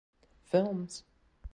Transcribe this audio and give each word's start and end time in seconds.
Films. 0.49 1.03